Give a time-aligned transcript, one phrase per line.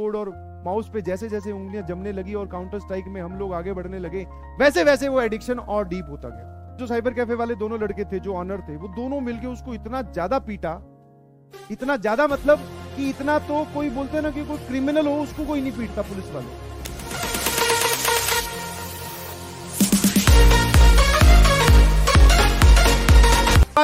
[0.00, 0.28] Keyboard और
[0.64, 3.98] mouse पे जैसे जैसे उंगलियाँ जमने लगी और काउंटर स्ट्राइक में हम लोग आगे बढ़ने
[3.98, 4.24] लगे,
[4.60, 8.20] वैसे वैसे वो एडिक्शन और डीप होता गया। जो साइबर कैफ़े वाले दोनों लड़के थे,
[8.20, 10.80] जो ऑनर थे, वो दोनों मिलके उसको इतना ज़्यादा पीटा,
[11.70, 12.58] इतना ज़्यादा मतलब
[12.96, 16.32] कि इतना तो कोई बोलते ना कि कोई क्रिमिनल हो, उसको कोई नहीं पीटता पुलिस
[16.34, 16.68] वाले।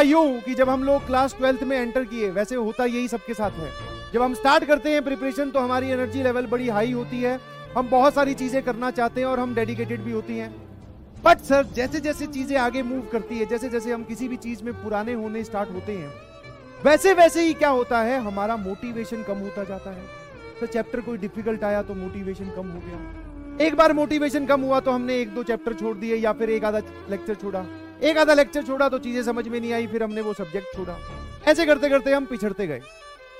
[0.04, 3.50] यूँ कि जब हम लोग क्लास ट्वेल्थ में एंटर किए, वैसे होता यही सबके साथ
[3.58, 7.38] है। जब हम स्टार्ट करते हैं प्रिपरेशन तो हमारी एनर्जी लेवल बड़ी हाई होती है।
[7.76, 10.54] हम बहुत सारी चीज़ें करना चाहते हैं और हम डेडिकेटेड भी होती हैं।
[11.24, 14.62] बट सर जैसे जैसे चीज़ें आगे मूव करती है जैसे जैसे हम किसी भी चीज़
[14.64, 16.12] में पुराने होने स्टार्ट होते हैं
[16.84, 20.04] वैसे वैसे ही क्या होता है, हमारा मोटिवेशन कम होता जाता है।
[20.60, 24.80] तो चैप्टर कोई डिफ़िकल्ट आया तो मोटिवेशन कम हो गया। एक बार मोटिवेशन कम हुआ
[24.80, 27.64] तो हमने एक दो चैप्टर छोड़ दिए या फिर एक आधा लेक्चर छोड़ा।
[28.02, 30.96] एक आधा लेक्चर छोड़ा तो चीज़ें समझ में नहीं आई, फिर हमने वो सब्जेक्ट छोड़ा।
[31.46, 32.80] ऐसे करते करते हम पिछड़ते गए।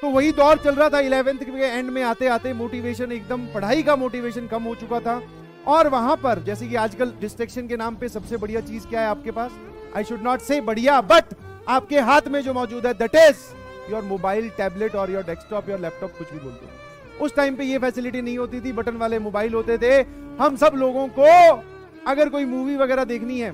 [0.02, 3.82] तो वही दौर चल रहा था इलेवेंथ के एंड में आते आते मोटिवेशन एकदम, पढ़ाई
[3.82, 5.20] का मोटिवेशन कम हो चुका था।
[5.66, 9.06] और वहाँ पर, जैसे कि आजकल डिस्ट्रेक्शन के नाम पे सबसे बढ़िया चीज़ क्या है
[9.06, 9.50] आपके पास?
[9.96, 11.34] आई शुड नॉट से बढ़िया बट
[11.68, 15.80] आपके हाथ में जो मौजूद है that is your mobile tablet और योर डेस्कटॉप योर
[15.80, 16.74] लैपटॉप कुछ भी बोलते
[17.20, 19.94] उस टाइम पे ये फैसिलिटी नहीं होती थी बटन वाले मोबाइल होते थे।
[20.40, 21.30] हम सब लोगों को,
[22.06, 23.50] अगर कोई मूवी वगैरह देखनी है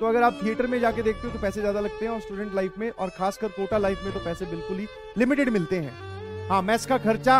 [0.00, 2.54] तो अगर आप थिएटर में जाके देखते हो तो पैसे ज़्यादा लगते हैं और स्टूडेंट
[2.54, 4.86] लाइफ में और खासकर कोटा लाइफ में तो पैसे बिल्कुल ही
[5.18, 7.38] लिमिटेड मिलते हैं। हाँ मैस का खर्चा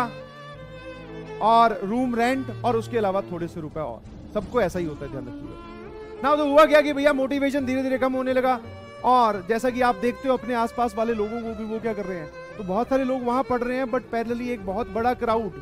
[1.43, 4.01] और रूम रेंट और उसके अलावा थोड़े से रुपए और।
[4.33, 7.83] सबको ऐसा ही होता है ध्यान रखिएगा। ना तो हुआ क्या कि भैया मोटिवेशन धीरे
[7.83, 8.59] धीरे कम होने लगा
[9.05, 12.05] और जैसा कि आप देखते हो अपने आसपास वाले लोगों को भी वो क्या कर
[12.05, 12.29] रहे हैं?
[12.57, 15.61] तो बहुत सारे लोग वहाँ पढ़ रहे हैं बट पैरेलली एक बहुत बड़ा क्राउड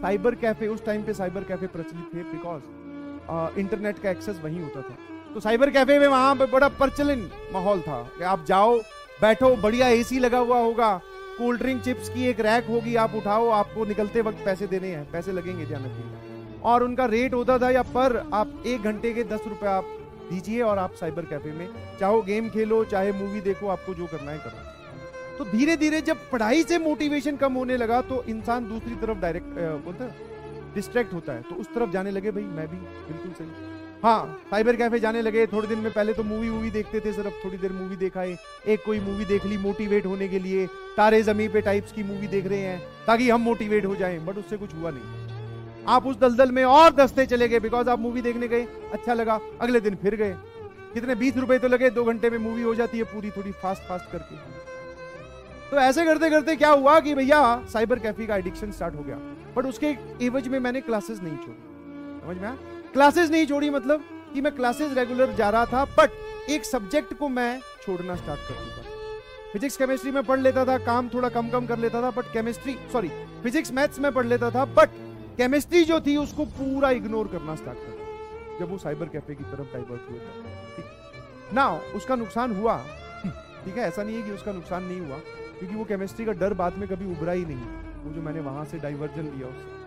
[0.00, 4.80] साइबर कैफ़े उस टाइम पे साइबर कैफ़े प्रचलित थे बिकॉज़ इंटरनेट का एक्सेस वहीं होता
[4.80, 4.96] था।
[5.36, 8.78] तो साइबर कैफ़े में वहाँ पे बड़ा प्रचलन माहौल था। कि आप जाओ,
[9.20, 10.88] बैठो, बढ़िया एसी लगा हुआ होगा।
[11.38, 15.10] कोल्ड ड्रिंक चिप्स की एक रैक होगी, आप उठाओ, आपको निकलते वक्त पैसे देने हैं,
[15.12, 19.24] पैसे लगेंगे ध्यान रखिएगा और उनका रेट होता था या पर आप एक घंटे के
[19.24, 19.84] दस रुपए आप
[20.30, 21.68] दीजिए और आप साइबर कैफ़े में
[22.00, 26.30] चाहो गेम खेलो, चाहे मूवी देखो, आपको जो करना है करो। तो धीरे धीरे जब
[26.30, 29.46] पढ़ाई से मोटिवेशन कम होने लगा तो इंसान दूसरी तरफ़ डायरेक्ट
[29.84, 30.12] बोलता
[30.74, 33.65] डिस्ट्रैक्ट होता है। तो उस तरफ़ जाने लगे, भाई, मैं भी बिल्कुल सही।
[34.02, 37.44] हाँ साइबर कैफ़े जाने लगे। थोड़े दिन में पहले तो मूवी वूवी देखते थे, सिर्फ़
[37.44, 38.36] थोड़ी देर मूवी देखा है।
[38.66, 42.26] एक कोई मूवी देख ली मोटिवेट होने के लिए। तारे जमी पे टाइप्स की मूवी
[42.26, 46.16] देख रहे हैं, ताकि हम मोटिवेट हो जाएँ बट उससे कुछ हुआ नहीं। आप उस
[46.16, 49.94] दलदल में और दसते चले गए बिकॉज़ आप मूवी देखने गए अच्छा लगा। अगले दिन
[49.94, 50.36] फिर गए।
[50.94, 53.82] कितने बीस रुपए तो लगे, दो घंटे में मूवी हो जाती है पूरी थोड़ी फास्ट
[53.82, 54.36] फास्ट करके।
[55.70, 59.16] तो ऐसे करते करते क्या हुआ कि भैया साइबर कैफ़े का एडिक्शन स्टार्ट हो गया।
[59.56, 62.56] बट उसके एवज में मैंने क्लासेस नहीं छोड़ी। समझ में आया?
[62.96, 66.10] क्लासेस नहीं छोड़ी मतलब कि मैं क्लासेस रेगुलर जा रहा था बट
[66.50, 71.08] एक सब्जेक्ट को मैं छोड़ना स्टार्ट कर चुका फिजिक्स केमिस्ट्री में पढ़ लेता था, काम
[71.08, 73.08] थोड़ा कम कम कर लेता था but chemistry sorry
[73.42, 74.96] physics maths में पढ़ लेता था बट
[75.36, 79.72] केमिस्ट्री जो थी उसको पूरा इग्नोर करना स्टार्ट कर जब वो साइबर कैफ़े की तरफ़
[79.74, 82.76] डाइवर्ट हुआ ना उसका नुकसान हुआ।
[83.64, 85.16] ठीक है, ऐसा नहीं है कि उसका नुकसान नहीं हुआ,
[85.58, 88.64] क्योंकि वो केमिस्ट्री का डर बाद में कभी उभरा ही नहीं। वो जो मैंने वहाँ
[88.64, 89.84] से डाइवर्जन लिया उससे।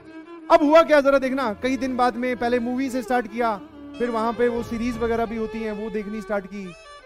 [0.49, 0.99] अब हुआ क्या?
[1.01, 3.55] जरा देखना। कई दिन बाद में पहले मूवी से स्टार्ट किया
[3.97, 6.65] फिर वहाँ पे वो सीरीज़ वगैरह भी होती हैं वो देखनी स्टार्ट की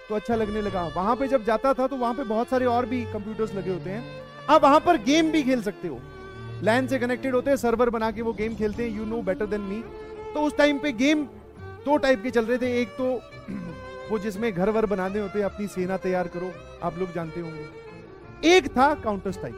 [0.10, 2.86] तो अच्छा लगने लगा। वहाँ पे जब जाता था तो वहाँ पे बहुत सारे और
[2.86, 6.00] भी कंप्यूटर्स लगे होते हैं। आप वहाँ पर गेम भी खेल सकते हो।
[6.64, 9.46] लैंड से कनेक्टेड होते हैं सर्वर बना के वो गेम खेलते हैं you know better
[9.46, 9.84] than me
[10.34, 11.24] तो उस टाइम पे गेम
[11.86, 13.14] दो टाइप के चल रहे थे। एक तो
[14.10, 16.52] वो जिसमें घर वर बनाने होते हैं अपनी सेना तैयार करो
[16.84, 19.56] आप लोग जानते होंगे। एक था काउंटर स्ट्राइक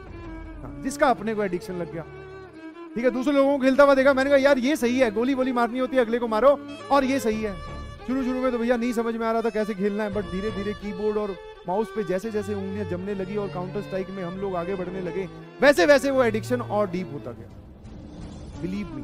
[0.62, 2.04] हाँ, जिसका अपने को एडिक्शन लग गया।
[2.96, 5.34] ठीक है, दूसरे लोगों को खेलता हुआ देखा, मैंने कहा, यार, ये सही है गोली
[5.34, 6.58] वोली मारनी होती है, अगले को मारो,
[6.90, 7.54] और ये सही है।
[8.06, 10.24] शुरू शुरू में तो भैया नहीं समझ में आ रहा था कैसे खेलना है बट
[10.24, 11.34] धीरे धीरे कीबोर्ड और
[11.68, 15.00] माउस पे जैसे जैसे उंगलियाँ जमने लगी और काउंटर स्ट्राइक में हम लोग आगे बढ़ने
[15.00, 15.28] लगे
[15.60, 19.02] वैसे वैसे वो एडिक्शन और डीप होता गया। बिलीव मी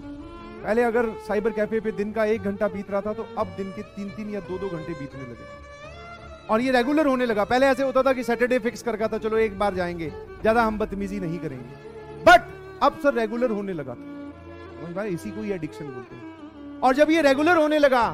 [0.62, 3.70] पहले अगर साइबर कैफ़े पे दिन का एक घंटा बीत रहा था तो अब दिन
[3.70, 7.66] के तीन तीन या दो दो घंटे बीतने लगे। और ये रेगुलर होने लगा। पहले
[7.66, 11.20] ऐसे होता था कि सैटरडे फिक्स करके था, चलो एक बार जाएँगे, ज़्यादा हम बदतमीजी
[11.20, 12.41] नहीं करेंगे। बट
[12.82, 17.23] अब सर रेगुलर होने लगा था। इसी को ही एडिक्शन बोलते हैं। और जब ये
[17.23, 18.08] रेगुलर होने लगा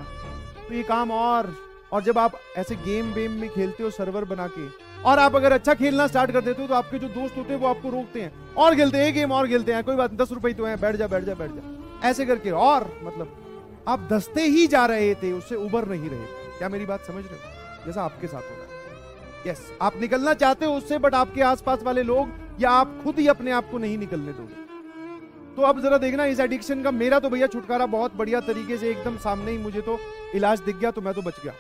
[0.58, 1.54] तो ये काम और
[1.92, 4.66] और जब आप ऐसे गेम वेम में खेलते हो सर्वर बना के,
[5.02, 7.60] और आप अगर अच्छा खेलना स्टार्ट कर देते हो तो आपके जो दोस्त होते हैं,
[7.60, 10.52] वो आपको रोकते हैं। और खेलते हैं गेम और खेलते हैं, कोई बात दस रुपए
[10.52, 14.66] तो है, बैठ जा बैठ जा बैठ जा। ऐसे करके, और मतलब आप दसते ही
[14.66, 16.26] जा रहे थे, उससे उबर नहीं रहे।
[16.58, 18.76] क्या मेरी बात समझ रहे जैसा आपके साथ हो रहा है।
[19.46, 22.28] यस आप निकलना चाहते हो उससे बट आपके आसपास वाले लोग
[22.60, 24.66] या आप खुद ही अपने आप को नहीं निकलने दोगे?
[25.56, 28.90] तो अब जरा देखना, इस एडिक्शन का मेरा तो भैया छुटकारा बहुत बढ़िया तरीके से
[28.90, 29.98] एकदम सामने ही मुझे तो
[30.34, 31.52] इलाज दिख गया तो मैं तो बच गया।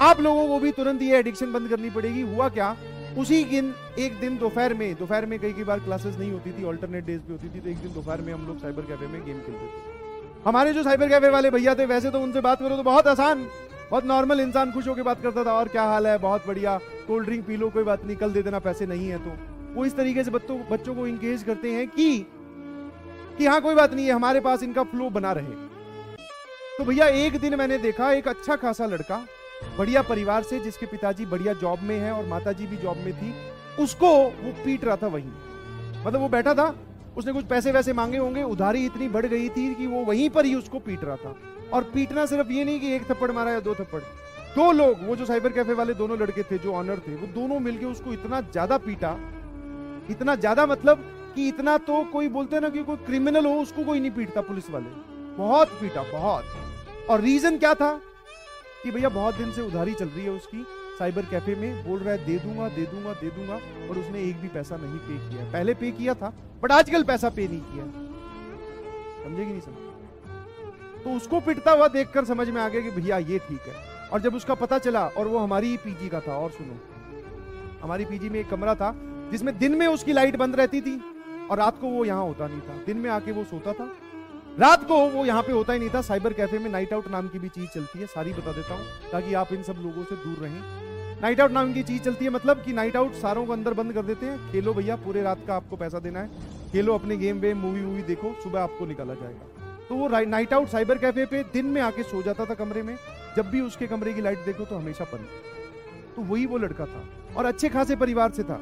[0.00, 2.74] आप लोगों को भी तुरंत ये एडिक्शन बंद करनी पड़ेगी। हुआ क्या?
[3.18, 6.64] उसी दिन, एक दिन दोपहर में दोपहर में कई कई बार क्लासेस नहीं होती थी
[6.64, 9.24] ऑल्टरनेट डेज़ पे होती थी तो एक दिन दोपहर में हम लोग साइबर कैफ़े में
[9.24, 9.98] गेम खेलते थे।
[10.46, 13.46] हमारे जो साइबर कैफ़े वाले भैया थे, वैसे तो उनसे बात करो तो बहुत आसान,
[13.90, 16.18] बहुत नॉर्मल इंसान खुश होकर बात करता था, और क्या हाल है?
[16.18, 19.18] बहुत बढ़िया कोल्ड ड्रिंक पी लो, कोई बात नहीं, कल दे देना, पैसे नहीं है
[19.18, 19.36] तो।
[19.74, 22.26] वो इस तरीके से बच्चों बच्चों को इंगेज करते हैं कि
[23.38, 25.68] कि हाँ कोई बात नहीं है हमारे पास इनका फ्लो बना रहे।
[26.78, 29.16] तो भैया, एक दिन मैंने देखा, एक अच्छा खासा लड़का,
[29.78, 33.32] बढ़िया परिवार से, जिसके पिताजी बढ़िया जॉब में है और माताजी भी जॉब में थी,
[33.82, 35.32] उसको वो पीट रहा था वहीं।
[36.04, 36.74] मतलब वो बैठा था,
[37.16, 40.44] उसने कुछ पैसे वैसे मांगे होंगे, उधारी इतनी बढ़ गई थी कि वो वहीं पर
[40.44, 41.34] ही उसको पीट रहा था।
[41.72, 44.00] और पीटना सिर्फ़ ये नहीं कि एक थप्पड़ मारा या दो थप्पड़।
[44.56, 47.58] दो लोग, वो जो साइबर कैफ़े वाले दोनों लड़के थे, जो ऑनर थे, वो दोनों
[47.60, 49.16] मिलके उसको इतना ज़्यादा पीटा
[50.10, 54.00] इतना ज़्यादा मतलब कि इतना तो कोई बोलते ना कि कोई क्रिमिनल हो, उसको कोई
[54.00, 54.86] नहीं पीटता पुलिस वाले।
[55.36, 56.44] बहुत पीटा, बहुत।
[57.10, 58.00] और रीजन क्या था?
[58.82, 60.66] कि भैया बहुत दिन से उधारी चल रही है उसकी।
[60.98, 63.54] साइबर कैफ़े में बोल रहा है, दे दूँगा दे दूँगा दे दूँगा।
[63.88, 67.28] और उसने एक भी पैसा नहीं पे किया। पहले पे किया था बट आजकल पैसा
[67.28, 67.84] पे नहीं किया।
[69.24, 71.04] समझेगी नहीं समझ?
[71.04, 74.20] तो उसको पिटता हुआ देखकर समझ में आ गया कि भैया ये ठीक है। और
[74.20, 76.80] जब उसका पता चला, और वो हमारी पीजी का था, और सुनो।
[77.82, 78.90] हमारी पीजी में एक कमरा था
[79.30, 81.00] जिसमें दिन में उसकी लाइट बंद रहती थी
[81.50, 83.92] और रात को वो यहाँ होता नहीं था। दिन में आके वो सोता था।
[84.58, 87.28] रात को वो यहाँ पे होता ही नहीं था। साइबर कैफ़े में नाइट आउट नाम
[87.28, 90.16] की भी चीज़ चलती है। सारी बता देता हूँ, ताकि आप इन सब लोगों से
[90.16, 93.52] दूर रहें। नाइट आउट नाम की चीज़ चलती है मतलब कि नाइट आउट सारों को
[93.52, 96.30] अंदर बंद कर देते हैं। खेलो भैया, पूरे रात का आपको पैसा देना है।
[96.72, 100.68] खेलो अपने गेम, वेम, मूवी, वूवी देखो, सुबह आपको निकाला जाएगा। तो वो नाइट आउट
[100.68, 102.96] साइबर कैफ़े पे दिन में आके सो जाता था कमरे में।
[103.36, 105.26] जब भी उसके कमरे की लाइट देखो तो हमेशा बंद।
[106.16, 107.02] तो वही वो लड़का था
[107.36, 108.60] और अच्छे खासे परिवार से था।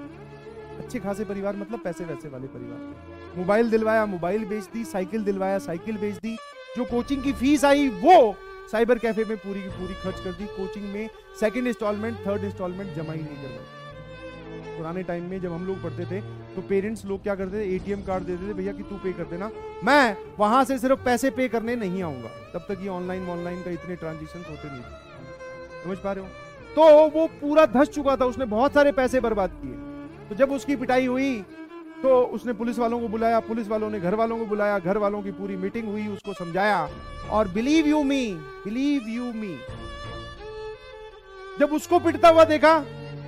[0.79, 5.59] अच्छे खासे परिवार मतलब पैसे वैसे वाले परिवार मोबाइल दिलवाया, मोबाइल बेच दी, साइकिल दिलवाया,
[5.61, 6.37] साइकिल बेच दी।
[6.77, 8.35] जो कोचिंग की फ़ीस आई, वो
[8.73, 11.09] साइबर कैफ़े में पूरी की पूरी खर्च कर दी। कोचिंग में
[11.41, 16.05] सेकंड इंस्टॉलमेंट थर्ड इंस्टॉलमेंट जमा ही नहीं करवाई। पुराने टाइम में जब हम लोग पढ़ते
[16.05, 16.21] थे
[16.55, 17.75] तो पेरेंट्स लोग क्या करते थे?
[17.75, 19.51] एटीएम कार्ड देते थे, भैया, कि तू पे कर देना।
[19.85, 23.71] मैं वहाँ से सिर्फ़ पैसे पे करने नहीं आऊँगा। तब तक ये ऑनलाइन ऑनलाइन का
[23.71, 26.31] इतने ट्रांजेक्शन होते नहीं थे। समझ पा रहे हो?
[26.75, 29.88] तो वो पूरा धस चुका था, उसने बहुत सारे पैसे बर्बाद किए।
[30.29, 31.35] तो जब उसकी पिटाई हुई
[32.03, 35.23] तो उसने पुलिस वालों को बुलाया, पुलिस वालों ने घर वालों को बुलाया घर वालों
[35.23, 36.89] की पूरी मीटिंग हुई, उसको समझाया।
[37.31, 38.27] और believe you me
[38.65, 39.57] believe you me
[41.61, 42.79] जब उसको पिटता हुआ देखा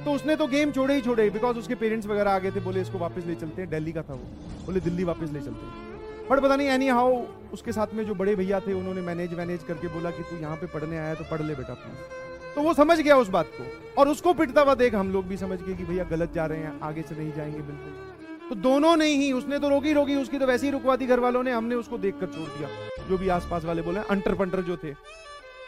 [0.05, 2.81] तो उसने तो गेम छोड़े ही छोड़े बिकॉज़ उसके पेरेंट्स वगैरह आ गए थे, बोले
[2.81, 4.25] इसको वापस ले चलते हैं, दिल्ली का था वो।
[4.67, 7.20] बोले, दिल्ली वापस ले चलते हैं। बट पता नहीं एनी हाउ
[7.52, 10.56] उसके साथ में जो बड़े भैया थे, उन्होंने मैनेज मैनेज करके बोला कि तू यहाँ
[10.56, 13.67] पे पढ़ने आया तो पढ़ ले बेटा प्लीज़ तो वो समझ गया उस बात को।
[14.00, 16.58] और उसको पिटता हुआ देख हम लोग भी समझ गए कि भैया गलत जा रहे
[16.58, 20.38] हैं, आगे से नहीं जाएँगे बिल्कुल। तो दोनों ने ही, उसने तो रोकी रोकी, उसकी
[20.38, 22.69] तो वैसे ही रुकवा दी घर वालों ने, हमने उसको देखकर छोड़ दिया।
[23.08, 24.93] जो भी आसपास वाले बोले, अंटर पंटर जो थे।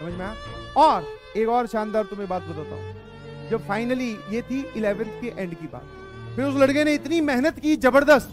[0.00, 0.26] समझ में
[0.76, 1.06] और
[1.36, 5.66] एक और शानदार तुम्हें बात बताता हूँ। जब फाइनली ये थी इलेवेंथ के एंड की
[5.66, 5.86] बात,
[6.36, 8.30] फिर उस लड़के ने इतनी मेहनत की, ज़बरदस्त।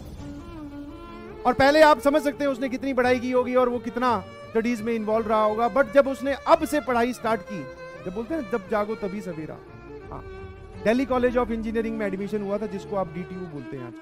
[1.46, 4.20] और पहले आप समझ सकते हैं उसने कितनी पढ़ाई की होगी और वो कितना
[4.50, 7.60] स्टडीज़ में इन्वॉल्व रहा होगा बट जब उसने अब से पढ़ाई स्टार्ट की
[8.06, 9.58] जब बोलते हैं जब जागो तभी सवेरा।
[10.12, 10.24] हाँ।
[10.84, 13.94] दिल्ली कॉलेज ऑफ़ इंजीनियरिंग में एडमिशन हुआ था, जिसको आप डीटीयू बोलते हैं आज।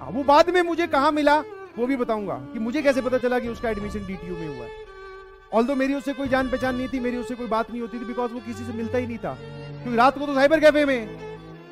[0.00, 1.40] हाँ वो बाद में मुझे कहा मिला,
[1.78, 4.70] वो भी बताऊँगा कि मुझे कैसे पता चला कि उसका एडमिशन डीटीयू में हुआ है।
[5.52, 8.00] ऑल दो मेरी उससे कोई जान पहचान नहीं थी, मेरी उससे कोई बात नहीं होती
[8.00, 9.38] थी बिकॉज़ वो किसी से मिलता ही नहीं था।
[9.82, 11.16] क्योंकि रात को तो साइबर कैफ़े में,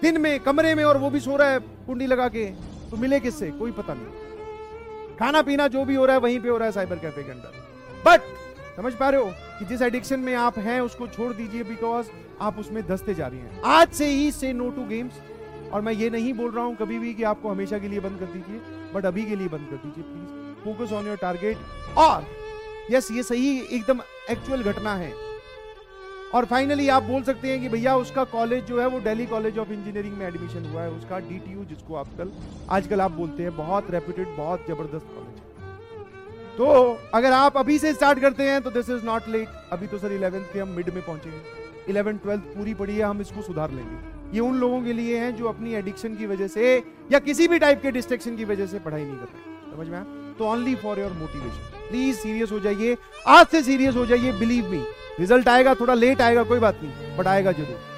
[0.02, 2.46] दिन में, कमरे में, और वो भी सो रहा है कुंडी लगा के।
[2.90, 3.50] तो मिले किससे?
[3.50, 4.06] कोई पता नहीं।
[5.16, 7.31] खाना पीना जो भी हो रहा है, वहीं पे हो रहा है साइबर कैफ़े के
[7.31, 7.52] अंदर।
[8.06, 8.20] बट
[8.76, 12.06] समझ पा रहे हो कि जिस एडिक्शन में आप हैं, उसको छोड़ दीजिए बिकॉज़
[12.41, 15.20] आप उसमें दसते जा रही हैं। आज से ही से नो टू गेम्स
[15.72, 18.19] और मैं ये नहीं बोल रहा हूँ कभी भी कि आपको हमेशा के लिए बंद
[18.20, 18.60] कर दीजिए
[18.94, 22.26] बट अभी के लिए बंद कर दीजिए please focus on your target और
[22.91, 24.00] यस ये सही एकदम
[24.31, 25.12] एक्चुअल घटना है।
[26.34, 29.58] और फाइनली आप बोल सकते हैं कि भैया उसका कॉलेज जो है, वो दिल्ली कॉलेज
[29.58, 32.31] ऑफ़ इंजीनियरिंग में एडमिशन हुआ है। उसका डीटीयू जिसको आप कल
[32.70, 35.14] आजकल आप बोलते हैं, बहुत रेप्यूटेड बहुत ज़बरदस्त
[36.53, 36.65] तो
[37.15, 40.13] अगर आप अभी से स्टार्ट करते हैं तो दिस इज़ नॉट लेट अभी तो सर
[40.13, 44.11] इलेवेंथ के हम मिड में पहुँचेंगे इलेवेंथ ट्वेल्थ पूरी पड़ी है, हम इसको सुधार लेंगे।
[44.35, 46.77] ये उन लोगों के लिए हैं जो अपनी एडिक्शन की वजह से
[47.13, 50.35] या किसी भी टाइप के डिस्ट्रेक्शन की वजह से पढ़ाई नहीं कर रहे समझ में
[50.39, 52.97] तो only for your motivation please serious हो जाइए।
[53.29, 54.82] आज से सीरियस हो जाइए बिलीव मी
[55.19, 57.92] रिज़ल्ट आएगा, थोड़ा लेट आएगा, कोई बात नहीं बट आएगा ज़रूर।